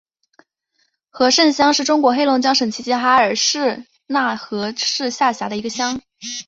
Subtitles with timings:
[1.11, 6.01] 和盛乡是中国黑龙江省齐齐哈尔市讷河市下辖的一个乡。